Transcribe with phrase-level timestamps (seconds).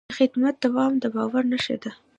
[0.09, 1.91] د خدمت دوام د باور نښه ده.